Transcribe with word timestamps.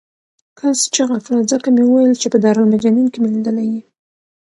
کس 0.59 0.79
چغه 0.95 1.17
کړه 1.25 1.41
ځکه 1.51 1.67
مې 1.75 1.83
وویل 1.85 2.13
چې 2.21 2.27
په 2.33 2.37
دارالمجانین 2.43 3.07
کې 3.11 3.19
مې 3.21 3.29
لیدلی 3.35 3.65
یې. 3.73 3.81